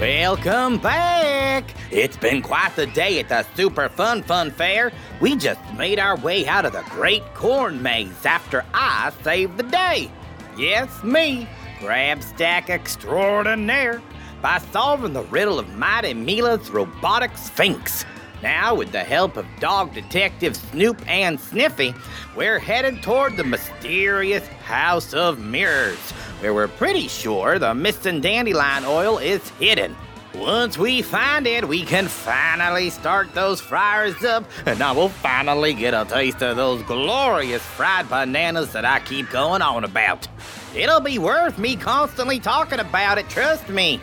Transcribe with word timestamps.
Welcome 0.00 0.78
back! 0.78 1.74
It's 1.90 2.16
been 2.16 2.40
quite 2.40 2.74
the 2.74 2.86
day 2.86 3.20
at 3.20 3.28
the 3.28 3.44
Super 3.54 3.90
Fun 3.90 4.22
Fun 4.22 4.50
Fair. 4.50 4.92
We 5.20 5.36
just 5.36 5.60
made 5.74 5.98
our 5.98 6.16
way 6.16 6.46
out 6.46 6.64
of 6.64 6.72
the 6.72 6.82
Great 6.88 7.22
Corn 7.34 7.82
Maze 7.82 8.24
after 8.24 8.64
I 8.72 9.12
saved 9.22 9.58
the 9.58 9.62
day. 9.64 10.10
Yes, 10.56 11.04
me, 11.04 11.46
Grabstack 11.80 12.70
Extraordinaire, 12.70 14.00
by 14.40 14.56
solving 14.72 15.12
the 15.12 15.24
riddle 15.24 15.58
of 15.58 15.68
Mighty 15.76 16.14
Mila's 16.14 16.70
robotic 16.70 17.36
sphinx. 17.36 18.06
Now, 18.42 18.74
with 18.74 18.92
the 18.92 19.04
help 19.04 19.36
of 19.36 19.44
dog 19.60 19.92
detectives 19.92 20.62
Snoop 20.70 21.06
and 21.06 21.38
Sniffy, 21.38 21.94
we're 22.34 22.58
headed 22.58 23.02
toward 23.02 23.36
the 23.36 23.44
mysterious 23.44 24.46
House 24.64 25.12
of 25.12 25.38
Mirrors, 25.38 26.14
where 26.40 26.54
we're 26.54 26.68
pretty 26.68 27.06
sure 27.08 27.58
the 27.58 27.74
missing 27.74 28.20
dandelion 28.20 28.84
oil 28.84 29.18
is 29.18 29.46
hidden. 29.50 29.96
Once 30.34 30.78
we 30.78 31.02
find 31.02 31.46
it, 31.46 31.66
we 31.66 31.84
can 31.84 32.06
finally 32.06 32.88
start 32.88 33.32
those 33.34 33.60
fryers 33.60 34.24
up, 34.24 34.44
and 34.64 34.80
I 34.80 34.92
will 34.92 35.08
finally 35.08 35.74
get 35.74 35.92
a 35.92 36.04
taste 36.04 36.42
of 36.42 36.56
those 36.56 36.82
glorious 36.84 37.62
fried 37.62 38.08
bananas 38.08 38.72
that 38.72 38.84
I 38.84 39.00
keep 39.00 39.28
going 39.30 39.60
on 39.60 39.84
about. 39.84 40.28
It'll 40.74 41.00
be 41.00 41.18
worth 41.18 41.58
me 41.58 41.76
constantly 41.76 42.38
talking 42.38 42.78
about 42.78 43.18
it, 43.18 43.28
trust 43.28 43.68
me. 43.68 44.00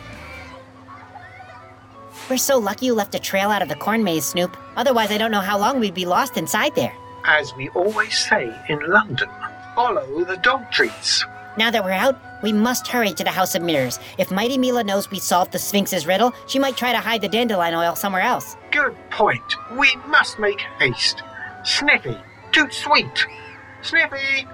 We're 2.28 2.36
so 2.36 2.58
lucky 2.58 2.86
you 2.86 2.94
left 2.94 3.14
a 3.14 3.18
trail 3.18 3.48
out 3.48 3.62
of 3.62 3.70
the 3.70 3.74
corn 3.74 4.04
maze, 4.04 4.26
Snoop. 4.26 4.54
Otherwise, 4.76 5.10
I 5.10 5.16
don't 5.16 5.30
know 5.30 5.40
how 5.40 5.58
long 5.58 5.80
we'd 5.80 5.94
be 5.94 6.04
lost 6.04 6.36
inside 6.36 6.74
there. 6.74 6.94
As 7.24 7.54
we 7.56 7.70
always 7.70 8.16
say 8.18 8.54
in 8.68 8.80
London, 8.86 9.30
follow 9.74 10.24
the 10.24 10.36
dog 10.36 10.70
treats. 10.70 11.24
Now 11.58 11.72
that 11.72 11.84
we're 11.84 11.90
out, 11.90 12.16
we 12.40 12.52
must 12.52 12.86
hurry 12.86 13.12
to 13.14 13.24
the 13.24 13.32
House 13.32 13.56
of 13.56 13.62
Mirrors. 13.62 13.98
If 14.16 14.30
Mighty 14.30 14.56
Mila 14.56 14.84
knows 14.84 15.10
we 15.10 15.18
solved 15.18 15.50
the 15.50 15.58
Sphinx's 15.58 16.06
riddle, 16.06 16.32
she 16.46 16.60
might 16.60 16.76
try 16.76 16.92
to 16.92 17.00
hide 17.00 17.20
the 17.20 17.28
dandelion 17.28 17.74
oil 17.74 17.96
somewhere 17.96 18.22
else. 18.22 18.56
Good 18.70 18.94
point. 19.10 19.42
We 19.76 19.92
must 20.06 20.38
make 20.38 20.60
haste. 20.78 21.20
Sniffy, 21.64 22.16
toot 22.52 22.72
sweet. 22.72 23.26
Sniffy, 23.82 24.46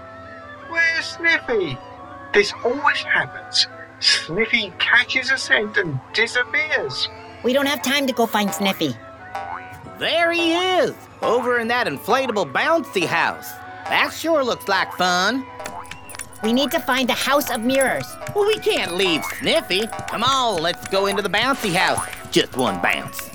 where's 0.70 1.04
Sniffy? 1.04 1.76
This 2.32 2.54
always 2.64 3.02
happens. 3.02 3.66
Sniffy 4.00 4.72
catches 4.78 5.30
a 5.30 5.36
scent 5.36 5.76
and 5.76 6.00
disappears. 6.14 7.06
We 7.42 7.52
don't 7.52 7.66
have 7.66 7.82
time 7.82 8.06
to 8.06 8.14
go 8.14 8.24
find 8.24 8.50
Sniffy. 8.50 8.96
There 9.98 10.32
he 10.32 10.54
is, 10.54 10.94
over 11.20 11.58
in 11.58 11.68
that 11.68 11.86
inflatable 11.86 12.50
bouncy 12.50 13.04
house. 13.04 13.52
That 13.90 14.10
sure 14.10 14.42
looks 14.42 14.68
like 14.68 14.90
fun. 14.94 15.44
We 16.44 16.52
need 16.52 16.70
to 16.72 16.78
find 16.78 17.08
the 17.08 17.14
House 17.14 17.50
of 17.50 17.62
Mirrors. 17.62 18.04
Well, 18.34 18.46
we 18.46 18.58
can't 18.58 18.92
leave 18.92 19.24
Sniffy. 19.38 19.86
Come 20.10 20.22
on, 20.22 20.60
let's 20.60 20.86
go 20.88 21.06
into 21.06 21.22
the 21.22 21.30
bouncy 21.30 21.72
house. 21.72 22.06
Just 22.30 22.54
one 22.54 22.82
bounce. 22.82 23.30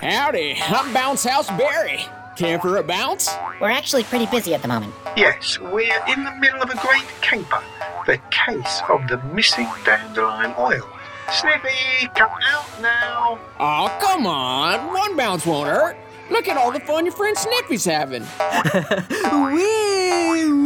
Howdy, 0.00 0.58
I'm 0.68 0.94
Bounce 0.94 1.24
House 1.24 1.48
Barry. 1.48 2.04
Care 2.36 2.60
for 2.60 2.76
a 2.76 2.84
bounce? 2.84 3.28
We're 3.60 3.70
actually 3.70 4.04
pretty 4.04 4.26
busy 4.26 4.54
at 4.54 4.62
the 4.62 4.68
moment. 4.68 4.94
Yes, 5.16 5.58
we're 5.58 6.06
in 6.06 6.22
the 6.22 6.30
middle 6.36 6.62
of 6.62 6.70
a 6.70 6.76
great 6.76 7.08
caper. 7.20 7.64
The 8.06 8.20
case 8.30 8.80
of 8.88 9.08
the 9.08 9.20
missing 9.34 9.68
dandelion 9.84 10.54
oil. 10.56 10.88
Sniffy, 11.32 12.06
come 12.14 12.30
out 12.46 12.80
now. 12.80 13.40
Oh, 13.58 13.98
come 14.00 14.24
on. 14.24 14.86
One 14.94 15.16
bounce 15.16 15.44
won't 15.44 15.68
hurt. 15.68 15.96
Look 16.30 16.46
at 16.46 16.56
all 16.56 16.70
the 16.70 16.78
fun 16.78 17.06
your 17.06 17.14
friend 17.14 17.36
Sniffy's 17.36 17.84
having. 17.84 18.22
Wee! 19.52 20.61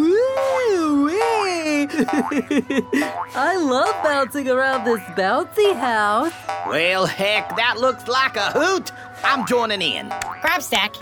Woo! 1.97 2.05
Wee! 2.31 3.05
I 3.35 3.57
love 3.57 3.95
bouncing 4.03 4.49
around 4.49 4.85
this 4.85 5.01
bouncy 5.17 5.75
house. 5.75 6.33
Well, 6.67 7.07
heck, 7.07 7.57
that 7.57 7.79
looks 7.79 8.07
like 8.09 8.37
a 8.37 8.51
hoot. 8.51 8.93
I'm 9.25 9.47
joining 9.47 9.83
in. 9.83 10.09
Grabstack, 10.11 10.97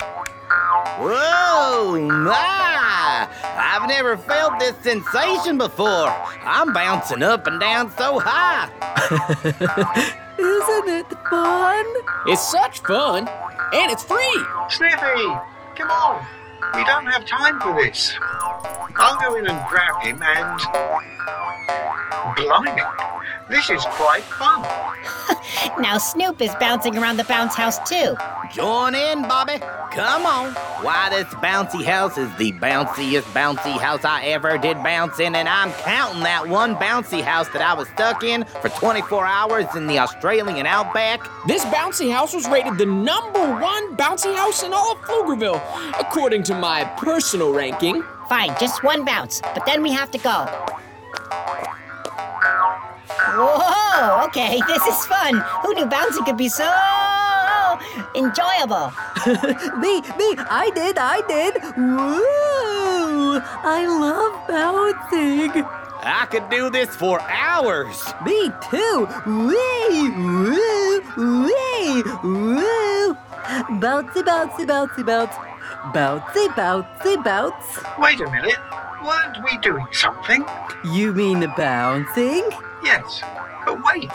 Whoa, 0.97 1.99
my! 1.99 3.27
I've 3.43 3.87
never 3.87 4.17
felt 4.17 4.59
this 4.59 4.75
sensation 4.77 5.57
before. 5.57 6.07
I'm 6.43 6.71
bouncing 6.73 7.21
up 7.21 7.47
and 7.47 7.59
down 7.59 7.91
so 7.91 8.19
high. 8.19 8.69
Isn't 10.37 10.89
it 10.89 11.07
fun? 11.29 11.85
It's 12.27 12.51
such 12.51 12.79
fun, 12.79 13.27
and 13.27 13.91
it's 13.91 14.03
free. 14.03 14.45
Sniffy, 14.69 15.27
come 15.75 15.89
on. 15.89 16.25
We 16.73 16.83
don't 16.83 17.05
have 17.05 17.25
time 17.25 17.59
for 17.59 17.75
this. 17.81 18.13
I'll 18.97 19.19
go 19.19 19.35
in 19.35 19.47
and 19.47 19.67
grab 19.69 20.01
him 20.03 20.21
and. 20.21 21.44
Blimey, 22.35 22.81
this 23.49 23.69
is 23.69 23.83
quite 23.85 24.23
fun. 24.23 24.61
now 25.81 25.97
Snoop 25.97 26.41
is 26.41 26.53
bouncing 26.59 26.97
around 26.97 27.17
the 27.17 27.23
bounce 27.25 27.53
house 27.55 27.77
too. 27.87 28.15
Join 28.51 28.95
in, 28.95 29.21
Bobby. 29.21 29.59
Come 29.91 30.25
on. 30.25 30.53
Why, 30.83 31.09
this 31.09 31.27
bouncy 31.35 31.83
house 31.83 32.17
is 32.17 32.29
the 32.37 32.51
bounciest 32.53 33.23
bouncy 33.33 33.77
house 33.79 34.03
I 34.03 34.25
ever 34.25 34.57
did 34.57 34.81
bounce 34.83 35.19
in, 35.19 35.35
and 35.35 35.47
I'm 35.47 35.71
counting 35.83 36.23
that 36.23 36.47
one 36.47 36.75
bouncy 36.75 37.21
house 37.21 37.47
that 37.49 37.61
I 37.61 37.73
was 37.73 37.87
stuck 37.89 38.23
in 38.23 38.45
for 38.45 38.69
24 38.69 39.25
hours 39.25 39.65
in 39.75 39.85
the 39.85 39.99
Australian 39.99 40.65
outback. 40.65 41.29
This 41.47 41.63
bouncy 41.65 42.11
house 42.11 42.33
was 42.33 42.47
rated 42.49 42.77
the 42.77 42.85
number 42.85 43.39
one 43.39 43.95
bouncy 43.95 44.35
house 44.35 44.63
in 44.63 44.73
all 44.73 44.93
of 44.93 44.97
Pflugerville, 44.99 45.61
according 45.99 46.43
to 46.43 46.55
my 46.55 46.83
personal 46.97 47.53
ranking. 47.53 48.03
Fine, 48.27 48.55
just 48.59 48.83
one 48.83 49.05
bounce, 49.05 49.39
but 49.53 49.65
then 49.67 49.83
we 49.83 49.91
have 49.91 50.09
to 50.09 50.17
go. 50.17 50.47
Whoa, 53.35 54.25
okay, 54.27 54.61
this 54.67 54.83
is 54.85 55.05
fun. 55.07 55.43
Who 55.61 55.73
knew 55.73 55.85
bouncing 55.85 56.23
could 56.23 56.37
be 56.37 56.47
so 56.47 56.71
enjoyable? 58.15 58.93
me, 59.83 59.99
me, 60.15 60.29
I 60.47 60.71
did, 60.73 60.97
I 60.97 61.21
did. 61.27 61.55
Woo! 61.75 63.41
I 63.43 63.85
love 63.87 64.47
bouncing. 64.47 65.65
I 66.07 66.25
could 66.27 66.49
do 66.49 66.69
this 66.69 66.95
for 66.95 67.19
hours. 67.21 68.01
Me 68.23 68.51
too. 68.71 69.07
Wee! 69.25 70.09
Woo! 70.15 71.01
Wee! 71.45 72.03
Woo! 72.23 73.17
Bouncy, 73.83 74.23
bouncy, 74.23 74.65
bouncy, 74.65 75.05
bounce. 75.05 75.35
Bouncy, 75.93 76.47
bouncy, 76.55 77.23
bounce. 77.23 77.79
Wait 77.99 78.21
a 78.21 78.31
minute. 78.31 78.59
Weren't 79.03 79.43
we 79.43 79.57
doing 79.57 79.87
something? 79.91 80.45
You 80.85 81.13
mean 81.13 81.51
bouncing? 81.57 82.49
Yes. 82.85 83.21
But 83.65 83.83
wait. 83.83 84.11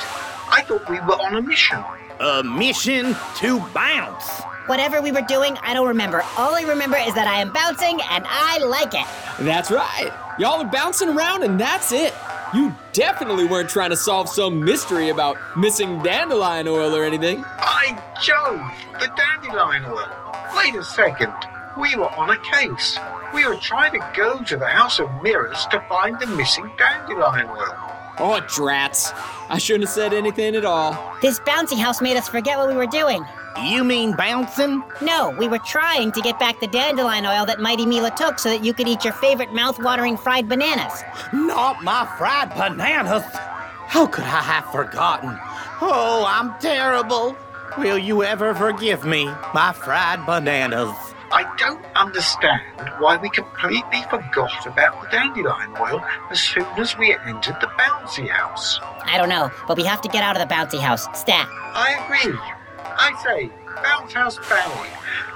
I 0.49 0.63
thought 0.63 0.89
we 0.89 1.01
were 1.01 1.21
on 1.21 1.35
a 1.35 1.43
mission. 1.43 1.83
A 2.21 2.43
mission 2.45 3.17
to 3.39 3.59
bounce. 3.75 4.43
Whatever 4.67 5.03
we 5.03 5.11
were 5.11 5.23
doing, 5.23 5.57
I 5.63 5.75
don't 5.75 5.89
remember. 5.89 6.23
All 6.37 6.55
I 6.55 6.63
remember 6.63 6.97
is 6.97 7.15
that 7.15 7.27
I 7.27 7.41
am 7.41 7.53
bouncing 7.53 7.99
and 8.11 8.25
I 8.29 8.59
like 8.59 8.95
it. 8.95 9.07
That's 9.45 9.71
right. 9.73 10.13
Y'all 10.39 10.61
are 10.61 10.71
bouncing 10.71 11.09
around, 11.09 11.43
and 11.43 11.59
that's 11.59 11.91
it. 11.93 12.15
You 12.55 12.75
definitely 12.93 13.47
weren't 13.47 13.69
trying 13.69 13.91
to 13.91 13.97
solve 13.97 14.29
some 14.29 14.65
mystery 14.65 15.09
about 15.09 15.37
missing 15.57 16.01
dandelion 16.03 16.69
oil 16.69 16.95
or 16.95 17.05
anything. 17.05 17.43
By 17.43 18.01
Jove, 18.23 18.61
the 19.01 19.11
dandelion 19.17 19.85
oil. 19.87 20.09
Wait 20.57 20.77
a 20.77 20.85
second. 20.85 21.33
We 21.79 21.97
were 21.97 22.11
on 22.15 22.31
a 22.31 22.39
case. 22.39 22.99
We 23.35 23.47
were 23.47 23.57
trying 23.57 23.93
to 23.93 24.13
go 24.15 24.43
to 24.43 24.57
the 24.57 24.67
House 24.67 24.99
of 24.99 25.11
Mirrors 25.23 25.67
to 25.67 25.81
find 25.89 26.19
the 26.21 26.27
missing 26.27 26.71
dandelion 26.79 27.49
oil. 27.49 27.90
Oh, 28.19 28.41
drats. 28.49 29.13
I 29.49 29.59
shouldn't 29.59 29.85
have 29.85 29.95
said 29.95 30.13
anything 30.13 30.55
at 30.57 30.65
all. 30.65 31.17
This 31.23 31.41
bouncy 31.41 31.79
house 31.79 32.01
made 32.03 32.17
us 32.17 32.29
forget 32.29 32.59
what 32.59 32.69
we 32.69 32.75
were 32.75 32.87
doing. 32.87 33.25
You 33.63 33.83
mean 33.83 34.15
bouncing? 34.15 34.83
No, 35.01 35.31
we 35.31 35.49
were 35.49 35.59
trying 35.59 36.13
to 36.13 36.21
get 36.21 36.39
back 36.39 36.61
the 36.61 36.69
dandelion 36.69 37.27
oil 37.27 37.45
that 37.47 37.61
Mighty 37.61 37.85
Mila 37.85 38.11
took 38.13 38.39
so 38.39 38.49
that 38.49 38.65
you 38.65 38.73
could 38.73 38.87
eat 38.87 39.05
your 39.05 39.13
favorite 39.15 39.53
mouth-watering 39.53 40.17
fried 40.17 40.49
bananas. 40.49 41.03
Not 41.33 41.83
my 41.83 42.07
fried 42.17 42.55
bananas. 42.55 43.25
How 43.33 44.07
could 44.07 44.25
I 44.25 44.41
have 44.43 44.67
forgotten? 44.71 45.37
Oh, 45.81 46.25
I'm 46.29 46.59
terrible. 46.61 47.37
Will 47.77 47.99
you 47.99 48.23
ever 48.23 48.55
forgive 48.55 49.05
me, 49.05 49.25
my 49.53 49.73
fried 49.73 50.25
bananas? 50.27 50.95
I 51.33 51.45
don't 51.57 51.85
understand 51.95 52.63
why 52.99 53.17
we 53.17 53.31
completely 53.31 54.03
forgot 54.11 54.67
about 54.67 55.01
the 55.03 55.09
dandelion 55.09 55.75
oil 55.81 56.03
as 56.31 56.41
soon 56.41 56.67
as 56.77 56.99
we 56.99 57.15
entered 57.15 57.57
the 57.61 57.69
bouncy 57.79 58.29
house. 58.29 58.81
I 59.05 59.17
don't 59.17 59.29
know, 59.29 59.51
but 59.69 59.77
we 59.77 59.85
have 59.85 60.01
to 60.03 60.09
get 60.09 60.23
out 60.25 60.37
of 60.41 60.47
the 60.47 60.53
bouncy 60.53 60.81
house. 60.81 61.05
Stat. 61.19 61.47
I 61.51 61.93
agree. 62.05 62.37
I 62.85 63.23
say, 63.23 63.51
Bounce 63.83 64.13
House 64.13 64.39
Barry, 64.49 64.91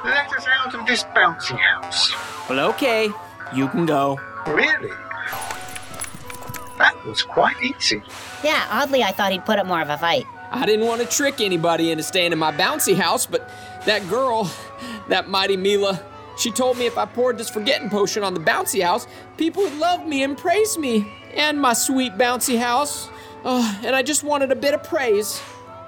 let 0.05 0.31
us 0.33 0.47
out 0.59 0.75
of 0.75 0.85
this 0.87 1.05
bouncy 1.05 1.57
house. 1.57 2.13
Well, 2.49 2.61
okay. 2.71 3.11
You 3.55 3.69
can 3.69 3.87
go. 3.87 4.19
Really? 4.49 4.91
That 6.79 6.95
was 7.07 7.23
quite 7.23 7.63
easy. 7.63 8.03
Yeah, 8.43 8.67
oddly, 8.69 9.05
I 9.05 9.13
thought 9.13 9.31
he'd 9.31 9.45
put 9.45 9.61
up 9.61 9.67
more 9.67 9.81
of 9.81 9.91
a 9.91 9.97
fight. 9.97 10.27
I 10.55 10.67
didn't 10.67 10.87
want 10.87 11.01
to 11.01 11.07
trick 11.09 11.41
anybody 11.41 11.91
into 11.91 12.05
staying 12.05 12.31
in 12.31 12.39
my 12.39 12.53
bouncy 12.53 12.95
house, 12.95 13.27
but 13.27 13.51
that 13.87 14.09
girl, 14.09 14.49
that 15.09 15.29
mighty 15.29 15.57
Mila, 15.57 16.01
she 16.39 16.53
told 16.53 16.79
me 16.79 16.87
if 16.87 16.97
I 16.97 17.07
poured 17.07 17.39
this 17.39 17.51
forgetting 17.51 17.91
potion 17.91 18.23
on 18.23 18.35
the 18.35 18.41
bouncy 18.41 18.81
house, 18.81 19.09
people 19.37 19.65
would 19.65 19.77
love 19.79 20.07
me 20.07 20.23
and 20.23 20.39
praise 20.39 20.79
me 20.79 21.13
and 21.35 21.61
my 21.61 21.73
sweet 21.73 22.17
bouncy 22.17 22.57
house. 22.57 23.11
Oh, 23.45 23.81
and 23.85 23.97
I 23.97 24.03
just 24.03 24.23
wanted 24.23 24.53
a 24.53 24.57
bit 24.57 24.75
of 24.75 24.85
praise 24.85 25.43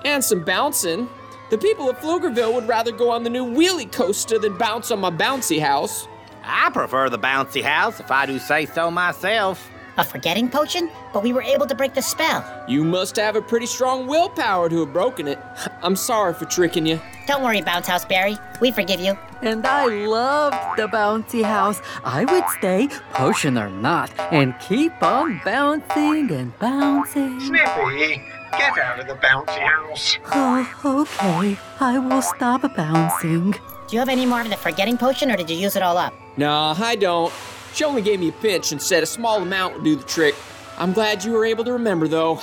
and 0.05 0.23
some 0.23 0.43
bouncing. 0.43 1.09
The 1.51 1.59
people 1.59 1.89
of 1.89 1.97
Pflugerville 1.99 2.53
would 2.53 2.67
rather 2.67 2.91
go 2.91 3.11
on 3.11 3.23
the 3.23 3.31
new 3.31 3.45
wheelie 3.45 3.91
coaster 3.91 4.37
than 4.37 4.59
bounce 4.59 4.91
on 4.91 4.99
my 4.99 5.11
bouncy 5.11 5.61
house. 5.61 6.09
I 6.43 6.71
prefer 6.71 7.09
the 7.09 7.21
bouncy 7.21 7.63
house, 7.63 8.01
if 8.01 8.11
I 8.11 8.27
do 8.27 8.41
say 8.41 8.67
so 8.67 8.91
myself. 8.91 9.71
A 9.99 10.05
forgetting 10.05 10.51
potion? 10.51 10.91
But 11.13 11.23
we 11.23 11.33
were 11.33 11.43
able 11.43 11.67
to 11.67 11.75
break 11.75 11.95
the 11.95 12.03
spell. 12.03 12.45
You 12.69 12.85
must 12.85 13.17
have 13.17 13.35
a 13.35 13.41
pretty 13.41 13.67
strong 13.67 14.07
willpower 14.07 14.69
to 14.69 14.81
have 14.81 14.93
broken 14.93 15.27
it. 15.27 15.39
I'm 15.83 15.97
sorry 15.97 16.35
for 16.35 16.45
tricking 16.45 16.85
you. 16.85 17.01
Don't 17.27 17.43
worry, 17.43 17.63
Bounce 17.63 17.87
House 17.87 18.05
Barry. 18.05 18.37
We 18.61 18.71
forgive 18.73 19.01
you. 19.01 19.17
And 19.43 19.67
I 19.67 19.87
loved 19.87 20.79
the 20.79 20.87
bouncy 20.89 21.43
house. 21.43 21.81
I 22.05 22.25
would 22.25 22.45
stay, 22.59 22.89
potion 23.13 23.57
or 23.59 23.71
not, 23.71 24.11
and 24.33 24.55
keep 24.61 25.03
on 25.03 25.41
bouncing 25.45 26.31
and 26.31 26.59
bouncing. 26.59 27.41
Sniffy, 27.41 28.23
get 28.53 28.79
out 28.79 29.01
of 29.01 29.07
the 29.07 29.15
bouncy 29.15 29.59
house. 29.61 30.19
Oh, 30.33 31.07
okay. 31.11 31.59
I 31.81 31.99
will 31.99 32.23
stop 32.23 32.63
bouncing. 32.77 33.53
Do 33.53 33.59
you 33.91 33.99
have 33.99 34.09
any 34.09 34.27
more 34.27 34.41
of 34.41 34.51
the 34.51 34.57
forgetting 34.57 34.99
potion, 34.99 35.31
or 35.31 35.37
did 35.37 35.49
you 35.49 35.57
use 35.57 35.77
it 35.77 35.83
all 35.83 35.97
up? 35.97 36.13
Nah, 36.37 36.75
I 36.79 36.97
don't. 36.97 37.33
She 37.77 37.85
only 37.85 38.01
gave 38.01 38.21
me 38.21 38.29
a 38.29 38.33
pinch 38.33 38.73
and 38.73 38.81
said 38.81 39.03
a 39.03 39.07
small 39.07 39.43
amount 39.43 39.75
would 39.75 39.85
do 39.85 39.97
the 39.97 40.03
trick. 40.05 40.35
I'm 40.79 40.95
glad 40.95 41.25
you 41.25 41.33
were 41.33 41.45
able 41.45 41.63
to 41.65 41.75
remember, 41.75 42.09
though. 42.09 42.41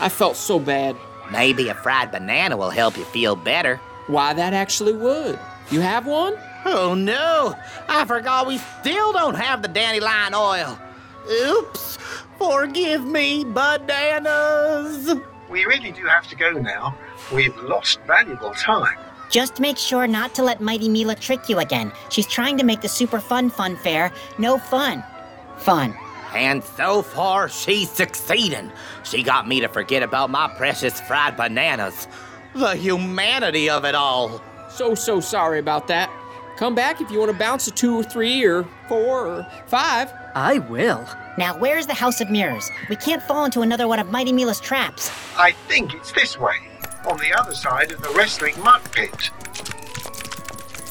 I 0.00 0.08
felt 0.08 0.34
so 0.34 0.58
bad. 0.58 0.96
Maybe 1.30 1.68
a 1.68 1.74
fried 1.74 2.10
banana 2.10 2.56
will 2.56 2.70
help 2.70 2.96
you 2.96 3.04
feel 3.04 3.36
better. 3.36 3.76
Why, 4.06 4.32
that 4.32 4.54
actually 4.54 4.94
would. 4.94 5.38
You 5.70 5.80
have 5.80 6.06
one? 6.06 6.38
Oh 6.64 6.94
no! 6.94 7.54
I 7.86 8.06
forgot 8.06 8.46
we 8.46 8.58
still 8.80 9.12
don't 9.12 9.34
have 9.34 9.60
the 9.60 9.68
dandelion 9.68 10.32
oil. 10.32 10.78
Oops! 11.30 11.98
Forgive 12.38 13.04
me, 13.04 13.44
bananas! 13.44 15.14
We 15.50 15.66
really 15.66 15.92
do 15.92 16.06
have 16.06 16.28
to 16.28 16.36
go 16.36 16.50
now. 16.52 16.96
We've 17.30 17.56
lost 17.58 18.00
valuable 18.06 18.52
time. 18.54 18.96
Just 19.32 19.60
make 19.60 19.78
sure 19.78 20.06
not 20.06 20.34
to 20.34 20.42
let 20.42 20.60
Mighty 20.60 20.90
Mila 20.90 21.14
trick 21.14 21.48
you 21.48 21.58
again. 21.58 21.90
She's 22.10 22.26
trying 22.26 22.58
to 22.58 22.64
make 22.64 22.82
the 22.82 22.88
Super 22.88 23.18
Fun 23.18 23.48
Fun 23.48 23.76
Fair 23.76 24.12
no 24.36 24.58
fun. 24.58 25.02
Fun. 25.56 25.96
And 26.34 26.62
so 26.62 27.00
far, 27.00 27.48
she's 27.48 27.90
succeeding. 27.90 28.70
She 29.04 29.22
got 29.22 29.48
me 29.48 29.60
to 29.60 29.68
forget 29.68 30.02
about 30.02 30.28
my 30.28 30.48
precious 30.58 31.00
fried 31.00 31.38
bananas. 31.38 32.08
The 32.54 32.76
humanity 32.76 33.70
of 33.70 33.86
it 33.86 33.94
all. 33.94 34.42
So, 34.68 34.94
so 34.94 35.18
sorry 35.18 35.58
about 35.58 35.88
that. 35.88 36.10
Come 36.58 36.74
back 36.74 37.00
if 37.00 37.10
you 37.10 37.18
want 37.18 37.32
to 37.32 37.38
bounce 37.38 37.66
a 37.66 37.70
two 37.70 37.96
or 37.96 38.02
three 38.02 38.44
or 38.44 38.64
four 38.86 39.26
or 39.26 39.46
five. 39.66 40.12
I 40.34 40.58
will. 40.58 41.06
Now, 41.38 41.58
where's 41.58 41.86
the 41.86 41.94
House 41.94 42.20
of 42.20 42.30
Mirrors? 42.30 42.70
We 42.90 42.96
can't 42.96 43.22
fall 43.22 43.46
into 43.46 43.62
another 43.62 43.88
one 43.88 43.98
of 43.98 44.10
Mighty 44.10 44.32
Mila's 44.32 44.60
traps. 44.60 45.10
I 45.38 45.52
think 45.68 45.94
it's 45.94 46.12
this 46.12 46.38
way, 46.38 46.56
on 47.06 47.18
the 47.18 47.32
other 47.38 47.54
side 47.54 47.92
of 47.92 48.00
the 48.02 48.10
wrestling 48.10 48.58
mud 48.62 48.80
pit. 48.92 49.30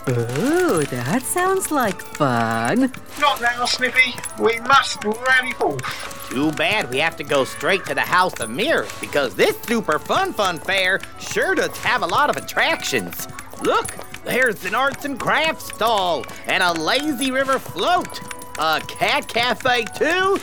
Ooh, 0.09 0.83
that 0.85 1.21
sounds 1.21 1.71
like 1.71 2.01
fun. 2.01 2.91
Not 3.19 3.41
now, 3.41 3.65
Sniffy. 3.65 4.15
We 4.41 4.59
must 4.61 5.03
rally 5.03 5.53
forth. 5.53 6.27
Too 6.29 6.51
bad 6.53 6.89
we 6.89 6.97
have 6.97 7.15
to 7.17 7.23
go 7.23 7.43
straight 7.43 7.85
to 7.85 7.93
the 7.93 8.01
House 8.01 8.39
of 8.39 8.49
Mirrors 8.49 8.91
because 8.99 9.35
this 9.35 9.55
Super 9.61 9.99
Fun 9.99 10.33
Fun 10.33 10.57
Fair 10.59 11.01
sure 11.19 11.53
does 11.55 11.77
have 11.77 12.01
a 12.01 12.07
lot 12.07 12.29
of 12.29 12.37
attractions. 12.37 13.27
Look, 13.61 13.93
there's 14.23 14.65
an 14.65 14.73
arts 14.73 15.05
and 15.05 15.19
crafts 15.19 15.65
stall 15.73 16.25
and 16.47 16.63
a 16.63 16.73
lazy 16.73 17.29
river 17.31 17.59
float. 17.59 18.21
A 18.57 18.81
cat 18.87 19.27
cafe, 19.27 19.85
too. 19.95 20.39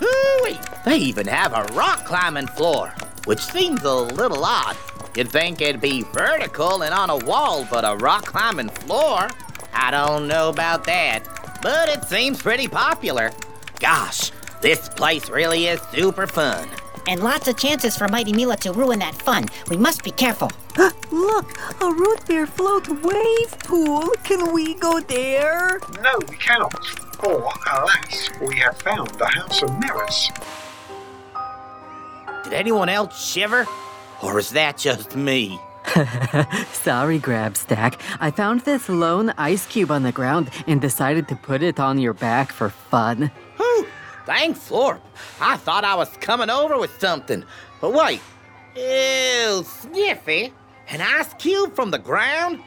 Hooey! 0.00 0.58
They 0.84 0.96
even 0.96 1.26
have 1.26 1.52
a 1.52 1.70
rock 1.74 2.04
climbing 2.06 2.46
floor, 2.46 2.94
which 3.28 3.44
seems 3.44 3.82
a 3.82 3.94
little 3.94 4.42
odd. 4.42 4.74
You'd 5.14 5.28
think 5.28 5.60
it'd 5.60 5.82
be 5.82 6.02
vertical 6.14 6.82
and 6.82 6.94
on 6.94 7.10
a 7.10 7.18
wall, 7.18 7.68
but 7.70 7.84
a 7.84 7.94
rock 7.96 8.24
climbing 8.24 8.70
floor? 8.70 9.28
I 9.74 9.90
don't 9.90 10.26
know 10.26 10.48
about 10.48 10.84
that, 10.84 11.20
but 11.60 11.90
it 11.90 12.04
seems 12.04 12.40
pretty 12.40 12.68
popular. 12.68 13.30
Gosh, 13.80 14.32
this 14.62 14.88
place 14.88 15.28
really 15.28 15.66
is 15.66 15.78
super 15.92 16.26
fun. 16.26 16.70
And 17.06 17.22
lots 17.22 17.48
of 17.48 17.58
chances 17.58 17.98
for 17.98 18.08
Mighty 18.08 18.32
Mila 18.32 18.56
to 18.58 18.72
ruin 18.72 18.98
that 19.00 19.14
fun. 19.14 19.44
We 19.68 19.76
must 19.76 20.02
be 20.02 20.10
careful. 20.10 20.50
Look, 21.10 21.58
a 21.82 21.92
root 21.92 22.26
beer 22.26 22.46
float 22.46 22.88
wave 22.88 23.58
pool. 23.58 24.08
Can 24.24 24.54
we 24.54 24.72
go 24.72 25.00
there? 25.00 25.80
No, 26.00 26.18
we 26.30 26.36
cannot. 26.36 26.72
For, 27.16 27.52
alas, 27.72 28.30
we 28.40 28.56
have 28.56 28.80
found 28.80 29.08
the 29.18 29.26
House 29.26 29.62
of 29.62 29.78
Mirrors. 29.80 30.30
Did 32.48 32.56
anyone 32.56 32.88
else 32.88 33.22
shiver? 33.30 33.66
Or 34.22 34.38
is 34.38 34.48
that 34.50 34.78
just 34.78 35.14
me? 35.14 35.60
Sorry, 36.72 37.20
Grabstack. 37.20 38.00
I 38.20 38.30
found 38.30 38.62
this 38.62 38.88
lone 38.88 39.34
ice 39.36 39.66
cube 39.66 39.90
on 39.90 40.02
the 40.02 40.12
ground 40.12 40.48
and 40.66 40.80
decided 40.80 41.28
to 41.28 41.36
put 41.36 41.62
it 41.62 41.78
on 41.78 41.98
your 41.98 42.14
back 42.14 42.50
for 42.50 42.70
fun. 42.70 43.30
Whew, 43.58 43.86
thanks, 44.24 44.60
Florp. 44.60 45.00
I 45.42 45.58
thought 45.58 45.84
I 45.84 45.94
was 45.94 46.08
coming 46.22 46.48
over 46.48 46.78
with 46.78 46.98
something. 46.98 47.44
But 47.82 47.92
wait. 47.92 48.22
Ew, 48.74 49.62
Sniffy. 49.62 50.54
An 50.88 51.02
ice 51.02 51.34
cube 51.34 51.74
from 51.74 51.90
the 51.90 51.98
ground? 51.98 52.60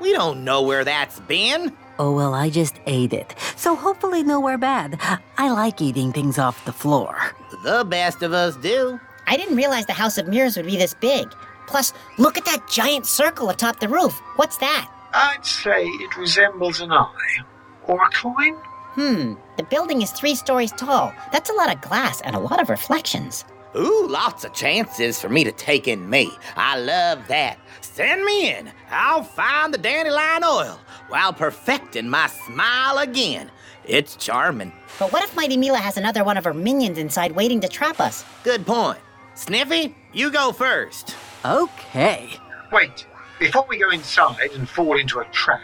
We 0.00 0.12
don't 0.12 0.42
know 0.42 0.62
where 0.62 0.82
that's 0.84 1.20
been. 1.20 1.76
Oh, 2.00 2.12
well, 2.12 2.34
I 2.34 2.50
just 2.50 2.74
ate 2.86 3.12
it. 3.12 3.36
So 3.54 3.76
hopefully 3.76 4.24
nowhere 4.24 4.58
bad. 4.58 5.00
I 5.36 5.50
like 5.50 5.80
eating 5.80 6.12
things 6.12 6.40
off 6.40 6.64
the 6.64 6.72
floor. 6.72 7.16
The 7.62 7.84
best 7.84 8.22
of 8.24 8.32
us 8.32 8.56
do. 8.56 8.98
I 9.28 9.36
didn't 9.36 9.56
realize 9.56 9.84
the 9.84 9.92
House 9.92 10.16
of 10.16 10.26
Mirrors 10.26 10.56
would 10.56 10.64
be 10.64 10.78
this 10.78 10.94
big. 10.94 11.30
Plus, 11.66 11.92
look 12.16 12.38
at 12.38 12.46
that 12.46 12.66
giant 12.66 13.04
circle 13.04 13.50
atop 13.50 13.78
the 13.78 13.88
roof. 13.88 14.18
What's 14.36 14.56
that? 14.56 14.90
I'd 15.12 15.44
say 15.44 15.84
it 15.84 16.16
resembles 16.16 16.80
an 16.80 16.90
eye. 16.92 17.44
Or 17.86 18.02
a 18.02 18.10
coin? 18.10 18.54
Hmm, 18.94 19.34
the 19.58 19.64
building 19.64 20.00
is 20.00 20.12
three 20.12 20.34
stories 20.34 20.72
tall. 20.72 21.12
That's 21.30 21.50
a 21.50 21.54
lot 21.54 21.70
of 21.70 21.82
glass 21.82 22.22
and 22.22 22.34
a 22.34 22.38
lot 22.38 22.62
of 22.62 22.70
reflections. 22.70 23.44
Ooh, 23.76 24.06
lots 24.08 24.44
of 24.44 24.54
chances 24.54 25.20
for 25.20 25.28
me 25.28 25.44
to 25.44 25.52
take 25.52 25.86
in 25.86 26.08
me. 26.08 26.30
I 26.56 26.78
love 26.78 27.28
that. 27.28 27.58
Send 27.82 28.24
me 28.24 28.50
in. 28.50 28.70
I'll 28.90 29.22
find 29.22 29.74
the 29.74 29.78
dandelion 29.78 30.42
oil 30.42 30.80
while 31.08 31.34
perfecting 31.34 32.08
my 32.08 32.28
smile 32.46 32.96
again. 32.96 33.50
It's 33.84 34.16
charming. 34.16 34.72
But 34.98 35.12
what 35.12 35.22
if 35.22 35.36
Mighty 35.36 35.58
Mila 35.58 35.78
has 35.78 35.98
another 35.98 36.24
one 36.24 36.38
of 36.38 36.44
her 36.44 36.54
minions 36.54 36.96
inside 36.96 37.32
waiting 37.32 37.60
to 37.60 37.68
trap 37.68 38.00
us? 38.00 38.24
Good 38.42 38.66
point. 38.66 38.98
Sniffy, 39.38 39.94
you 40.12 40.32
go 40.32 40.50
first. 40.50 41.14
Okay. 41.44 42.28
Wait, 42.72 43.06
before 43.38 43.64
we 43.68 43.78
go 43.78 43.88
inside 43.90 44.50
and 44.52 44.68
fall 44.68 44.98
into 44.98 45.20
a 45.20 45.24
trap, 45.26 45.62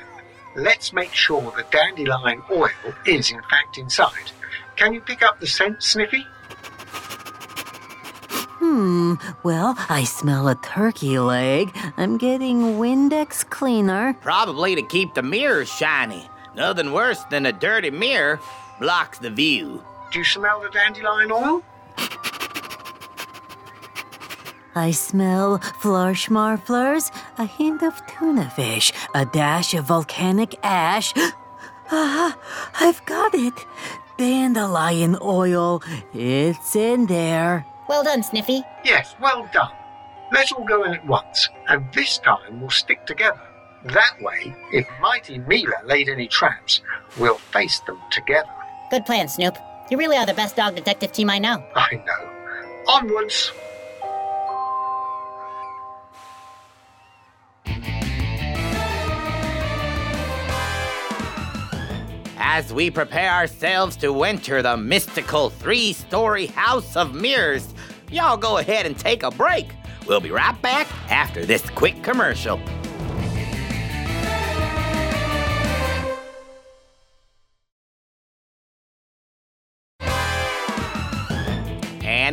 let's 0.55 0.93
make 0.93 1.13
sure 1.13 1.43
the 1.57 1.67
dandelion 1.73 2.41
oil 2.53 2.71
is 3.05 3.33
in 3.33 3.43
fact 3.51 3.77
inside. 3.77 4.31
Can 4.77 4.95
you 4.95 5.01
pick 5.01 5.23
up 5.23 5.41
the 5.41 5.49
scent, 5.49 5.83
Sniffy? 5.83 6.25
Hmm, 8.61 9.15
well, 9.43 9.75
I 9.89 10.05
smell 10.05 10.47
a 10.47 10.55
turkey 10.55 11.19
leg. 11.19 11.77
I'm 11.97 12.17
getting 12.17 12.79
Windex 12.79 13.45
cleaner. 13.51 14.15
Probably 14.21 14.77
to 14.77 14.83
keep 14.83 15.15
the 15.15 15.23
mirrors 15.25 15.69
shiny. 15.69 16.31
Nothing 16.55 16.93
worse 16.93 17.25
than 17.25 17.45
a 17.45 17.53
dirty 17.53 17.91
mirror 17.91 18.39
blocks 18.79 19.19
the 19.19 19.31
view. 19.31 19.83
Do 20.13 20.21
you 20.21 20.25
smell 20.25 20.61
the 20.61 20.71
dandelion 20.71 21.33
oil? 21.33 21.65
I 24.75 24.91
smell 24.91 25.59
florschmarflers, 25.59 27.11
a 27.39 27.47
hint 27.47 27.83
of 27.83 28.05
tuna 28.07 28.51
fish, 28.51 28.93
a 29.15 29.25
dash 29.25 29.75
of 29.75 29.85
volcanic 29.87 30.57
ash. 30.63 31.13
Ah, 31.91 32.37
I've 32.81 33.05
got 33.07 33.35
it. 33.35 33.55
Dandelion 34.19 35.17
oil. 35.23 35.83
It's 36.13 36.75
in 36.75 37.07
there. 37.07 37.67
Well 37.89 38.03
done, 38.03 38.23
Sniffy. 38.23 38.63
Yes, 38.85 39.15
well 39.21 39.49
done. 39.53 39.73
Let's 40.33 40.51
all 40.53 40.65
go 40.65 40.85
in 40.85 40.95
at 40.95 41.07
once, 41.07 41.49
and 41.69 41.87
this 41.93 42.19
time 42.19 42.61
we'll 42.61 42.71
stick 42.71 43.07
together. 43.07 43.41
That 43.85 44.17
way, 44.21 44.57
if 44.73 44.89
Mighty 45.01 45.39
Mila 45.39 45.77
laid 45.85 46.09
any 46.09 46.27
traps, 46.27 46.81
we'll 47.19 47.37
face 47.37 47.81
them 47.81 48.01
together. 48.11 48.49
Good 48.91 49.05
plan, 49.05 49.29
Snoop. 49.29 49.57
You 49.91 49.99
really 49.99 50.17
are 50.17 50.25
the 50.27 50.33
best 50.35 50.57
dog 50.57 50.75
detective 50.75 51.13
team 51.13 51.29
I 51.29 51.39
know. 51.39 51.63
I 51.77 52.03
know. 52.07 52.31
Onwards. 52.89 53.53
As 62.57 62.73
we 62.73 62.89
prepare 62.89 63.33
ourselves 63.33 63.97
to 63.97 64.23
enter 64.23 64.63
the 64.63 64.77
mystical 64.77 65.51
three 65.51 65.93
story 65.93 66.47
House 66.47 66.95
of 66.95 67.13
Mirrors, 67.13 67.75
y'all 68.13 68.37
go 68.37 68.59
ahead 68.59 68.87
and 68.87 68.97
take 68.97 69.25
a 69.25 69.31
break. 69.33 69.67
We'll 70.07 70.21
be 70.21 70.31
right 70.31 70.63
back 70.63 70.87
after 71.11 71.45
this 71.45 71.69
quick 71.71 72.01
commercial. 72.05 72.61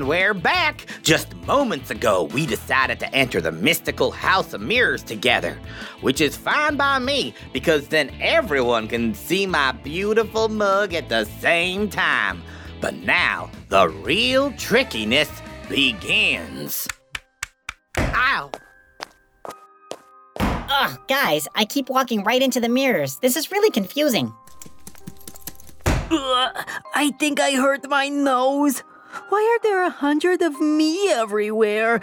And 0.02 0.10
we're 0.10 0.34
back. 0.34 0.88
Just 1.04 1.36
moments 1.46 1.92
ago, 1.92 2.24
we 2.34 2.48
decided 2.48 3.00
to 3.02 3.14
enter 3.14 3.40
the 3.40 3.52
mystical 3.52 4.10
House 4.10 4.52
of 4.52 4.60
Mirrors 4.60 5.04
together, 5.04 5.60
which 6.02 6.22
is 6.22 6.36
fine 6.36 6.76
by 6.76 6.98
me 6.98 7.36
because 7.54 7.88
then 7.88 8.10
everyone 8.20 8.88
can 8.88 9.14
see 9.14 9.46
my 9.46 9.74
beautiful 9.74 10.50
mug 10.50 10.96
at 10.96 11.08
the 11.08 11.26
same 11.40 11.88
time. 11.88 12.42
But 12.82 12.96
now, 12.96 13.52
the 13.70 13.90
real 13.90 14.52
trickiness 14.54 15.30
begins. 15.70 16.88
Ow! 17.96 18.50
Ugh, 20.40 21.00
guys, 21.08 21.48
I 21.54 21.66
keep 21.66 21.92
walking 21.92 22.24
right 22.24 22.42
into 22.42 22.60
the 22.60 22.70
mirrors. 22.70 23.18
This 23.18 23.36
is 23.36 23.52
really 23.52 23.70
confusing. 23.70 24.34
Ugh, 25.86 26.66
I 26.96 27.12
think 27.20 27.40
I 27.40 27.52
hurt 27.52 27.88
my 27.88 28.10
nose. 28.10 28.82
Why 29.30 29.42
are 29.44 29.64
there 29.64 29.84
a 29.84 29.90
hundred 29.90 30.42
of 30.42 30.60
me 30.60 31.10
everywhere? 31.12 32.02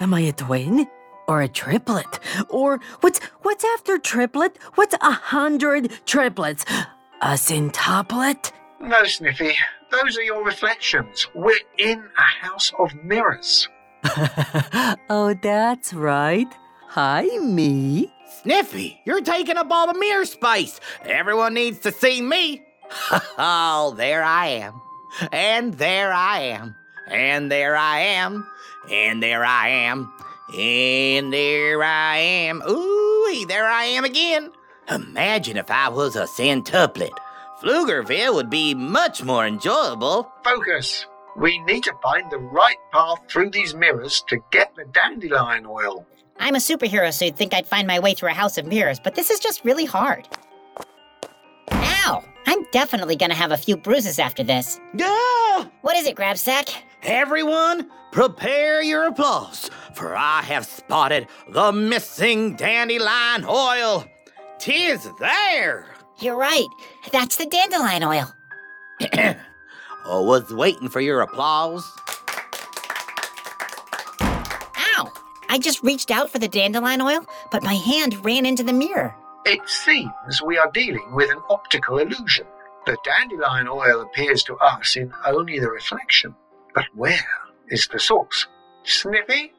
Am 0.00 0.14
I 0.14 0.20
a 0.20 0.32
twin? 0.32 0.86
Or 1.28 1.42
a 1.42 1.48
triplet? 1.48 2.20
Or 2.48 2.80
what's 3.00 3.18
what's 3.42 3.64
after 3.64 3.98
triplet? 3.98 4.58
What's 4.76 4.94
a 5.00 5.10
hundred 5.10 5.90
triplets? 6.06 6.64
A 7.20 7.34
centuplet? 7.34 8.52
No, 8.80 9.04
Sniffy, 9.04 9.54
those 9.90 10.16
are 10.18 10.22
your 10.22 10.44
reflections. 10.44 11.26
We're 11.34 11.58
in 11.78 11.98
a 11.98 12.46
house 12.46 12.72
of 12.78 12.94
mirrors. 13.02 13.68
oh, 15.08 15.34
that's 15.42 15.94
right. 15.94 16.46
Hi, 16.88 17.24
me. 17.38 18.12
Sniffy, 18.42 19.00
you're 19.04 19.22
taking 19.22 19.56
up 19.56 19.70
all 19.70 19.92
the 19.92 19.98
mirror 19.98 20.24
space. 20.24 20.78
Everyone 21.04 21.54
needs 21.54 21.80
to 21.80 21.92
see 21.92 22.20
me. 22.20 22.62
oh, 23.38 23.94
there 23.96 24.22
I 24.22 24.46
am. 24.46 24.80
And 25.32 25.74
there 25.74 26.12
I 26.12 26.40
am. 26.40 26.74
And 27.08 27.50
there 27.50 27.76
I 27.76 28.00
am. 28.00 28.46
And 28.90 29.22
there 29.22 29.44
I 29.44 29.68
am. 29.68 30.12
And 30.56 31.32
there 31.32 31.82
I 31.82 32.16
am. 32.18 32.62
Ooh, 32.68 33.46
there 33.46 33.66
I 33.66 33.84
am 33.84 34.04
again. 34.04 34.50
Imagine 34.88 35.56
if 35.56 35.70
I 35.70 35.88
was 35.88 36.16
a 36.16 36.24
centuplet. 36.24 37.16
Pflugerville 37.60 38.34
would 38.34 38.50
be 38.50 38.74
much 38.74 39.22
more 39.22 39.46
enjoyable. 39.46 40.30
Focus. 40.44 41.06
We 41.36 41.58
need 41.60 41.84
to 41.84 41.94
find 42.02 42.30
the 42.30 42.38
right 42.38 42.76
path 42.92 43.18
through 43.28 43.50
these 43.50 43.74
mirrors 43.74 44.22
to 44.28 44.38
get 44.50 44.74
the 44.76 44.84
dandelion 44.84 45.66
oil. 45.66 46.06
I'm 46.38 46.54
a 46.54 46.58
superhero, 46.58 47.12
so 47.12 47.24
you'd 47.24 47.36
think 47.36 47.54
I'd 47.54 47.66
find 47.66 47.86
my 47.86 47.98
way 47.98 48.14
through 48.14 48.30
a 48.30 48.34
house 48.34 48.58
of 48.58 48.66
mirrors, 48.66 49.00
but 49.00 49.14
this 49.14 49.30
is 49.30 49.40
just 49.40 49.64
really 49.64 49.86
hard. 49.86 50.28
Definitely 52.72 53.16
gonna 53.16 53.34
have 53.34 53.52
a 53.52 53.56
few 53.56 53.76
bruises 53.76 54.18
after 54.18 54.42
this. 54.42 54.80
Yeah! 54.94 55.66
What 55.82 55.96
is 55.96 56.06
it, 56.06 56.16
Grabstack? 56.16 56.74
Everyone, 57.02 57.90
prepare 58.12 58.82
your 58.82 59.06
applause, 59.06 59.70
for 59.94 60.16
I 60.16 60.42
have 60.42 60.66
spotted 60.66 61.28
the 61.48 61.72
missing 61.72 62.56
dandelion 62.56 63.44
oil. 63.48 64.04
Tis 64.58 65.08
there! 65.20 65.86
You're 66.18 66.36
right. 66.36 66.66
That's 67.12 67.36
the 67.36 67.46
dandelion 67.46 68.02
oil. 68.02 68.32
I 69.00 69.36
oh, 70.06 70.22
was 70.22 70.52
waiting 70.52 70.88
for 70.88 71.00
your 71.00 71.20
applause. 71.20 71.84
Ow! 74.22 75.12
I 75.48 75.58
just 75.60 75.82
reached 75.82 76.10
out 76.10 76.30
for 76.30 76.38
the 76.38 76.48
dandelion 76.48 77.02
oil, 77.02 77.26
but 77.52 77.62
my 77.62 77.74
hand 77.74 78.24
ran 78.24 78.46
into 78.46 78.62
the 78.62 78.72
mirror. 78.72 79.14
It 79.48 79.68
seems 79.68 80.42
we 80.44 80.58
are 80.58 80.68
dealing 80.72 81.14
with 81.14 81.30
an 81.30 81.38
optical 81.48 81.98
illusion. 81.98 82.48
The 82.84 82.96
dandelion 83.04 83.68
oil 83.68 84.00
appears 84.00 84.42
to 84.42 84.56
us 84.56 84.96
in 84.96 85.12
only 85.24 85.60
the 85.60 85.70
reflection. 85.70 86.34
But 86.74 86.86
where 86.96 87.28
is 87.68 87.86
the 87.86 88.00
source? 88.00 88.48
Sniffy? 88.82 89.52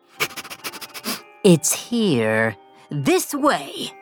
It's 1.46 1.72
here. 1.72 2.58
This 2.92 3.34
way. 3.34 3.94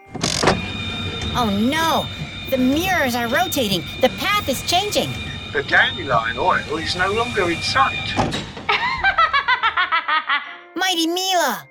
Oh 1.36 1.52
no! 1.54 2.08
The 2.50 2.58
mirrors 2.58 3.14
are 3.14 3.28
rotating. 3.28 3.84
The 4.02 4.10
path 4.18 4.50
is 4.50 4.64
changing. 4.64 5.12
The 5.54 5.62
dandelion 5.62 6.40
oil 6.40 6.78
is 6.78 6.96
no 6.96 7.12
longer 7.12 7.52
in 7.52 7.62
sight. 7.62 8.16
Mighty 10.76 11.06
Mila! 11.06 11.68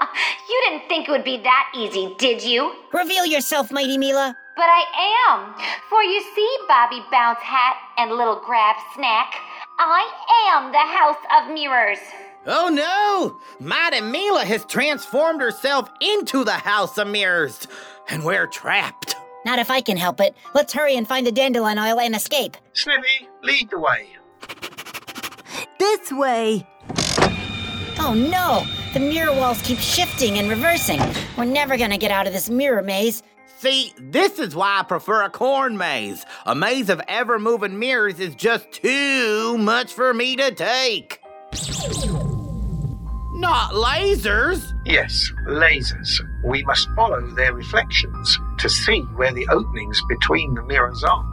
you 0.48 0.62
didn't 0.68 0.88
think 0.88 1.08
it 1.08 1.10
would 1.10 1.24
be 1.24 1.38
that 1.38 1.72
easy, 1.76 2.14
did 2.18 2.42
you? 2.42 2.74
Reveal 2.92 3.26
yourself, 3.26 3.70
Mighty 3.70 3.98
Mila. 3.98 4.36
But 4.56 4.66
I 4.68 4.84
am. 5.28 5.54
For 5.90 6.02
you 6.02 6.22
see, 6.34 6.56
Bobby 6.68 7.02
Bounce 7.10 7.40
Hat 7.40 7.76
and 7.98 8.12
Little 8.12 8.40
Grab 8.44 8.76
Snack, 8.94 9.34
I 9.78 10.08
am 10.52 10.70
the 10.70 10.78
House 10.78 11.16
of 11.36 11.52
Mirrors. 11.52 11.98
Oh 12.46 12.68
no! 12.68 13.40
Mighty 13.58 14.00
Mila 14.00 14.44
has 14.44 14.64
transformed 14.66 15.40
herself 15.40 15.90
into 16.00 16.44
the 16.44 16.52
House 16.52 16.98
of 16.98 17.08
Mirrors, 17.08 17.66
and 18.08 18.22
we're 18.22 18.46
trapped. 18.46 19.16
Not 19.44 19.58
if 19.58 19.70
I 19.70 19.80
can 19.80 19.96
help 19.96 20.20
it. 20.20 20.34
Let's 20.54 20.72
hurry 20.72 20.96
and 20.96 21.08
find 21.08 21.26
the 21.26 21.32
dandelion 21.32 21.78
oil 21.78 21.98
and 22.00 22.14
escape. 22.14 22.56
Sniffy, 22.74 23.28
lead 23.42 23.70
the 23.70 23.78
way. 23.78 24.08
This 25.78 26.12
way. 26.12 26.66
Oh 27.98 28.14
no! 28.14 28.64
The 28.94 29.00
mirror 29.00 29.32
walls 29.32 29.60
keep 29.62 29.78
shifting 29.78 30.38
and 30.38 30.48
reversing. 30.48 31.00
We're 31.36 31.46
never 31.46 31.76
gonna 31.76 31.98
get 31.98 32.12
out 32.12 32.28
of 32.28 32.32
this 32.32 32.48
mirror 32.48 32.80
maze. 32.80 33.24
See, 33.58 33.92
this 33.98 34.38
is 34.38 34.54
why 34.54 34.78
I 34.78 34.82
prefer 34.84 35.24
a 35.24 35.30
corn 35.30 35.76
maze. 35.76 36.24
A 36.46 36.54
maze 36.54 36.88
of 36.88 37.00
ever 37.08 37.40
moving 37.40 37.76
mirrors 37.76 38.20
is 38.20 38.36
just 38.36 38.70
too 38.70 39.58
much 39.58 39.92
for 39.92 40.14
me 40.14 40.36
to 40.36 40.52
take. 40.52 41.20
Not 43.32 43.72
lasers! 43.72 44.72
Yes, 44.86 45.28
lasers. 45.48 46.20
We 46.44 46.62
must 46.62 46.88
follow 46.94 47.20
their 47.34 47.52
reflections 47.52 48.38
to 48.58 48.68
see 48.68 49.00
where 49.16 49.32
the 49.32 49.48
openings 49.48 50.00
between 50.08 50.54
the 50.54 50.62
mirrors 50.62 51.02
are. 51.02 51.24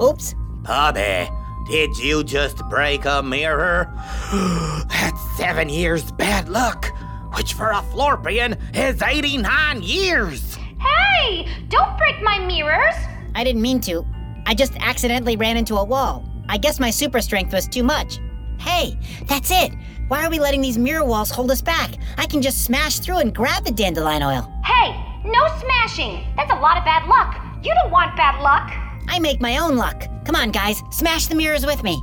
Oops. 0.00 0.34
Ah, 0.64 0.92
Bobby, 0.92 1.28
did 1.70 1.96
you 1.96 2.24
just 2.24 2.58
break 2.68 3.04
a 3.04 3.22
mirror? 3.22 3.92
That's 4.88 5.36
seven 5.36 5.68
years 5.68 6.10
bad 6.12 6.48
luck, 6.48 6.92
which 7.36 7.54
for 7.54 7.70
a 7.70 7.80
Florpian 7.80 8.58
is 8.74 9.00
89 9.00 9.82
years. 9.82 10.56
Hey, 10.56 11.46
don't 11.68 11.96
break 11.96 12.20
my 12.22 12.40
mirrors. 12.40 12.96
I 13.36 13.44
didn't 13.44 13.62
mean 13.62 13.80
to. 13.82 14.04
I 14.46 14.54
just 14.54 14.72
accidentally 14.80 15.36
ran 15.36 15.56
into 15.56 15.76
a 15.76 15.84
wall. 15.84 16.24
I 16.48 16.58
guess 16.58 16.80
my 16.80 16.90
super 16.90 17.20
strength 17.20 17.52
was 17.52 17.68
too 17.68 17.84
much. 17.84 18.18
Hey, 18.58 18.98
that's 19.26 19.52
it. 19.52 19.72
Why 20.08 20.24
are 20.24 20.30
we 20.30 20.40
letting 20.40 20.62
these 20.62 20.76
mirror 20.76 21.04
walls 21.04 21.30
hold 21.30 21.52
us 21.52 21.62
back? 21.62 21.92
I 22.18 22.26
can 22.26 22.42
just 22.42 22.64
smash 22.64 22.98
through 22.98 23.18
and 23.18 23.32
grab 23.32 23.64
the 23.64 23.70
dandelion 23.70 24.24
oil. 24.24 24.52
Hey, 24.64 24.90
no 25.24 25.46
smashing. 25.60 26.26
That's 26.36 26.50
a 26.50 26.58
lot 26.58 26.78
of 26.78 26.84
bad 26.84 27.06
luck. 27.08 27.36
You 27.62 27.72
don't 27.80 27.92
want 27.92 28.16
bad 28.16 28.42
luck. 28.42 28.89
I 29.10 29.18
make 29.18 29.40
my 29.40 29.58
own 29.58 29.76
luck. 29.76 30.06
Come 30.24 30.36
on, 30.36 30.52
guys, 30.52 30.84
smash 30.92 31.26
the 31.26 31.34
mirrors 31.34 31.66
with 31.66 31.82
me. 31.82 32.00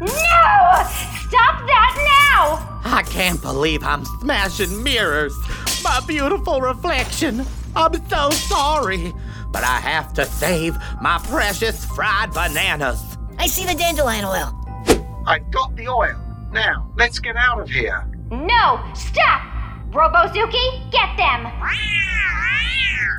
No! 0.00 0.08
Stop 1.28 1.56
that 1.66 1.94
now! 2.32 2.80
I 2.82 3.02
can't 3.06 3.40
believe 3.42 3.84
I'm 3.84 4.06
smashing 4.20 4.82
mirrors. 4.82 5.36
My 5.84 6.00
beautiful 6.06 6.62
reflection. 6.62 7.44
I'm 7.76 8.08
so 8.08 8.30
sorry. 8.30 9.12
But 9.52 9.62
I 9.62 9.78
have 9.78 10.14
to 10.14 10.24
save 10.24 10.76
my 11.02 11.18
precious 11.24 11.84
fried 11.84 12.32
bananas. 12.32 13.18
I 13.38 13.48
see 13.48 13.66
the 13.66 13.74
dandelion 13.74 14.24
oil. 14.24 14.54
I 15.26 15.40
got 15.50 15.76
the 15.76 15.88
oil. 15.88 16.18
Now, 16.50 16.90
let's 16.96 17.18
get 17.18 17.36
out 17.36 17.60
of 17.60 17.68
here. 17.68 18.08
No! 18.30 18.82
Stop! 18.94 19.55
Robozuki, 19.90 20.90
get 20.90 21.16
them! 21.16 21.50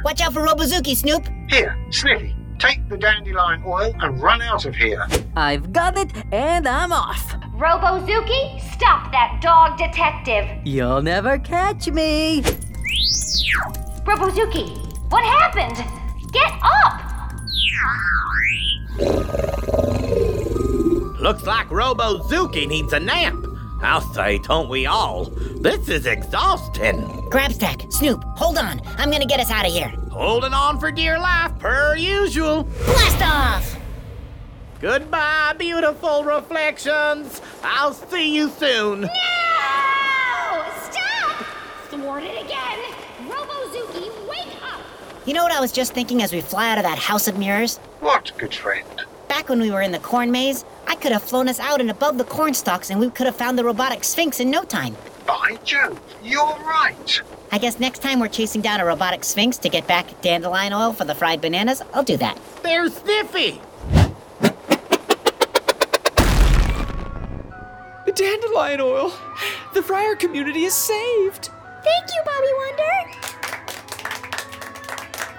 Watch 0.03 0.21
out 0.21 0.33
for 0.33 0.45
Robozuki, 0.45 0.95
Snoop. 0.95 1.27
Here, 1.49 1.77
Sniffy, 1.89 2.35
take 2.59 2.87
the 2.89 2.97
dandelion 2.97 3.63
oil 3.65 3.93
and 3.99 4.21
run 4.21 4.41
out 4.41 4.65
of 4.65 4.75
here. 4.75 5.05
I've 5.35 5.73
got 5.73 5.97
it, 5.97 6.11
and 6.31 6.67
I'm 6.67 6.91
off. 6.91 7.33
Robozuki, 7.55 8.61
stop 8.73 9.11
that 9.11 9.39
dog 9.41 9.77
detective! 9.77 10.45
You'll 10.65 11.01
never 11.01 11.39
catch 11.39 11.87
me. 11.89 12.41
Robozuki, 14.03 14.77
what 15.11 15.23
happened? 15.23 15.77
Get 16.31 16.51
up! 16.61 17.01
Looks 21.19 21.45
like 21.45 21.67
Robozuki 21.67 22.67
needs 22.67 22.93
a 22.93 22.99
nap. 22.99 23.33
I'll 23.81 24.01
say, 24.01 24.39
don't 24.39 24.69
we 24.69 24.85
all? 24.85 25.25
This 25.25 25.87
is 25.87 26.05
exhausting. 26.05 27.01
Grabstack, 27.29 27.91
Snoop, 27.93 28.23
hold 28.35 28.57
on. 28.57 28.81
I'm 28.97 29.11
gonna 29.11 29.25
get 29.25 29.39
us 29.39 29.51
out 29.51 29.65
of 29.65 29.71
here. 29.71 29.89
Holding 30.11 30.53
on 30.53 30.79
for 30.79 30.91
dear 30.91 31.19
life, 31.19 31.57
per 31.59 31.95
usual. 31.95 32.63
Blast 32.63 33.21
off! 33.21 33.77
Goodbye, 34.79 35.53
beautiful 35.57 36.23
reflections. 36.23 37.41
I'll 37.63 37.93
see 37.93 38.35
you 38.35 38.49
soon. 38.49 39.01
No! 39.01 39.09
Stop! 40.81 41.45
Thwarted 41.89 42.37
again! 42.43 42.79
Robozuki, 43.27 44.09
wake 44.27 44.55
up! 44.63 44.79
You 45.25 45.33
know 45.33 45.43
what 45.43 45.51
I 45.51 45.59
was 45.59 45.71
just 45.71 45.93
thinking 45.93 46.21
as 46.23 46.33
we 46.33 46.41
fly 46.41 46.71
out 46.71 46.77
of 46.77 46.83
that 46.83 46.97
house 46.97 47.27
of 47.27 47.37
mirrors? 47.37 47.77
What, 47.99 48.31
good 48.37 48.53
friend? 48.53 48.87
Back 49.27 49.49
when 49.49 49.59
we 49.59 49.71
were 49.71 49.81
in 49.81 49.91
the 49.91 49.99
corn 49.99 50.31
maze, 50.31 50.63
I 50.87 50.95
could 50.95 51.11
have 51.11 51.23
flown 51.23 51.49
us 51.49 51.59
out 51.59 51.81
and 51.81 51.91
above 51.91 52.17
the 52.17 52.23
corn 52.23 52.53
stalks, 52.53 52.89
and 52.89 52.99
we 52.99 53.09
could 53.09 53.25
have 53.25 53.35
found 53.35 53.59
the 53.59 53.63
robotic 53.65 54.03
sphinx 54.05 54.39
in 54.39 54.49
no 54.49 54.63
time. 54.63 54.95
By 55.25 55.57
Jove, 55.65 55.99
you're 56.23 56.41
right. 56.41 57.21
I 57.51 57.57
guess 57.57 57.79
next 57.79 57.99
time 57.99 58.21
we're 58.21 58.29
chasing 58.29 58.61
down 58.61 58.79
a 58.79 58.85
robotic 58.85 59.25
sphinx 59.25 59.57
to 59.59 59.69
get 59.69 59.85
back 59.85 60.21
dandelion 60.21 60.71
oil 60.71 60.93
for 60.93 61.03
the 61.03 61.13
fried 61.13 61.41
bananas, 61.41 61.81
I'll 61.93 62.03
do 62.03 62.15
that. 62.17 62.39
There's 62.63 62.93
Sniffy! 62.95 63.59
The 68.05 68.13
dandelion 68.13 68.79
oil! 68.79 69.13
The 69.73 69.83
fryer 69.83 70.15
community 70.15 70.63
is 70.63 70.73
saved! 70.73 71.49
Thank 71.83 72.09
you, 72.15 72.21
Bobby 72.25 72.47
Wonder. 72.57 72.93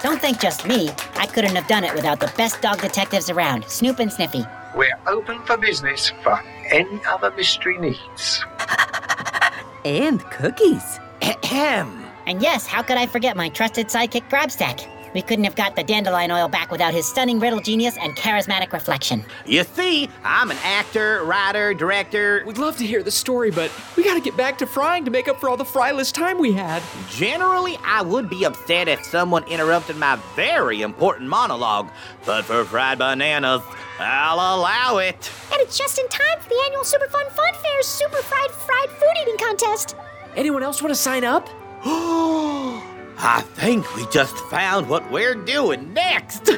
Don't 0.02 0.20
thank 0.20 0.40
just 0.40 0.66
me. 0.66 0.90
I 1.16 1.26
couldn't 1.26 1.56
have 1.56 1.66
done 1.66 1.84
it 1.84 1.94
without 1.94 2.20
the 2.20 2.32
best 2.36 2.60
dog 2.60 2.80
detectives 2.80 3.30
around, 3.30 3.64
Snoop 3.64 3.98
and 3.98 4.12
Sniffy. 4.12 4.44
We're 4.78 4.97
open 5.08 5.42
for 5.42 5.56
business 5.56 6.12
for 6.23 6.40
any 6.70 7.00
other 7.04 7.32
mystery 7.32 7.78
needs. 7.78 8.44
And 9.85 10.23
cookies. 10.30 11.00
Ahem. 11.20 12.04
And 12.28 12.42
yes, 12.42 12.66
how 12.66 12.82
could 12.82 12.97
I 12.99 13.06
forget 13.06 13.37
my 13.37 13.49
trusted 13.49 13.88
sidekick 13.88 14.28
Grabstack? 14.30 14.87
We 15.14 15.22
couldn't 15.22 15.44
have 15.44 15.56
got 15.56 15.76
the 15.76 15.82
dandelion 15.82 16.30
oil 16.30 16.48
back 16.48 16.70
without 16.70 16.92
his 16.92 17.06
stunning 17.06 17.38
riddle 17.38 17.60
genius 17.60 17.96
and 17.98 18.16
charismatic 18.16 18.72
reflection. 18.72 19.24
You 19.46 19.64
see, 19.64 20.08
I'm 20.24 20.50
an 20.50 20.58
actor, 20.62 21.24
writer, 21.24 21.74
director. 21.74 22.42
We'd 22.46 22.58
love 22.58 22.76
to 22.78 22.86
hear 22.86 23.02
the 23.02 23.10
story, 23.10 23.50
but 23.50 23.70
we 23.96 24.04
gotta 24.04 24.20
get 24.20 24.36
back 24.36 24.58
to 24.58 24.66
frying 24.66 25.04
to 25.04 25.10
make 25.10 25.28
up 25.28 25.40
for 25.40 25.48
all 25.48 25.56
the 25.56 25.64
fryless 25.64 26.12
time 26.12 26.38
we 26.38 26.52
had. 26.52 26.82
Generally, 27.10 27.78
I 27.84 28.02
would 28.02 28.28
be 28.28 28.44
upset 28.44 28.88
if 28.88 29.04
someone 29.04 29.44
interrupted 29.44 29.96
my 29.96 30.16
very 30.36 30.82
important 30.82 31.28
monologue, 31.28 31.90
but 32.26 32.44
for 32.44 32.64
fried 32.64 32.98
bananas, 32.98 33.62
I'll 33.98 34.36
allow 34.36 34.98
it. 34.98 35.30
And 35.52 35.60
it's 35.60 35.76
just 35.76 35.98
in 35.98 36.08
time 36.08 36.38
for 36.40 36.48
the 36.48 36.62
annual 36.66 36.84
Super 36.84 37.08
Fun 37.08 37.28
Fun 37.30 37.54
Fair's 37.54 37.86
Super 37.86 38.18
Fried 38.18 38.50
Fried 38.50 38.90
Food 38.90 39.22
Eating 39.22 39.38
Contest. 39.38 39.96
Anyone 40.36 40.62
else 40.62 40.82
want 40.82 40.94
to 40.94 41.00
sign 41.00 41.24
up? 41.24 41.48
I 43.20 43.40
think 43.40 43.96
we 43.96 44.06
just 44.06 44.37
found 44.37 44.88
what 44.88 45.10
we're 45.10 45.34
doing 45.34 45.92
next. 45.92 46.50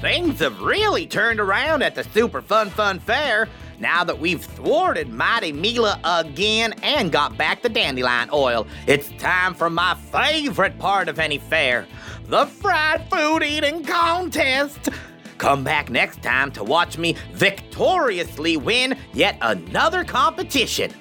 Things 0.00 0.40
have 0.40 0.60
really 0.60 1.06
turned 1.06 1.38
around 1.38 1.82
at 1.82 1.94
the 1.94 2.02
Super 2.02 2.42
Fun 2.42 2.70
Fun 2.70 2.98
Fair 2.98 3.48
now 3.78 4.02
that 4.02 4.18
we've 4.18 4.42
thwarted 4.42 5.08
Mighty 5.08 5.52
Mila 5.52 6.00
again 6.02 6.72
and 6.82 7.12
got 7.12 7.38
back 7.38 7.62
the 7.62 7.68
dandelion 7.68 8.28
oil. 8.32 8.66
It's 8.88 9.10
time 9.10 9.54
for 9.54 9.70
my 9.70 9.94
favorite 9.94 10.76
part 10.80 11.08
of 11.08 11.20
any 11.20 11.38
fair 11.38 11.86
the 12.26 12.46
fried 12.46 13.08
food 13.08 13.44
eating 13.44 13.84
contest. 13.84 14.88
Come 15.38 15.62
back 15.62 15.90
next 15.90 16.22
time 16.22 16.50
to 16.52 16.64
watch 16.64 16.98
me 16.98 17.16
victoriously 17.32 18.56
win 18.56 18.96
yet 19.12 19.38
another 19.40 20.02
competition. 20.02 20.92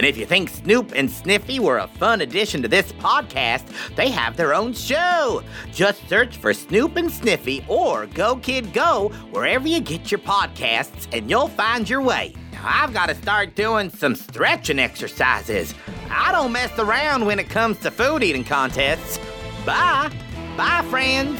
And 0.00 0.06
if 0.06 0.16
you 0.16 0.24
think 0.24 0.48
Snoop 0.48 0.92
and 0.96 1.10
Sniffy 1.10 1.60
were 1.60 1.76
a 1.76 1.86
fun 1.86 2.22
addition 2.22 2.62
to 2.62 2.68
this 2.68 2.90
podcast, 2.92 3.66
they 3.96 4.08
have 4.08 4.34
their 4.34 4.54
own 4.54 4.72
show. 4.72 5.42
Just 5.74 6.08
search 6.08 6.38
for 6.38 6.54
Snoop 6.54 6.96
and 6.96 7.12
Sniffy 7.12 7.62
or 7.68 8.06
Go 8.06 8.36
Kid 8.36 8.72
Go 8.72 9.10
wherever 9.30 9.68
you 9.68 9.78
get 9.78 10.10
your 10.10 10.20
podcasts 10.20 11.06
and 11.12 11.28
you'll 11.28 11.48
find 11.48 11.86
your 11.86 12.00
way. 12.00 12.34
Now, 12.50 12.62
I've 12.64 12.94
got 12.94 13.10
to 13.10 13.14
start 13.14 13.54
doing 13.56 13.90
some 13.90 14.14
stretching 14.14 14.78
exercises. 14.78 15.74
I 16.10 16.32
don't 16.32 16.50
mess 16.50 16.78
around 16.78 17.26
when 17.26 17.38
it 17.38 17.50
comes 17.50 17.78
to 17.80 17.90
food 17.90 18.22
eating 18.22 18.44
contests. 18.44 19.20
Bye. 19.66 20.10
Bye, 20.56 20.82
friends. 20.88 21.38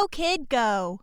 Go, 0.00 0.08
kid, 0.08 0.48
go. 0.48 1.00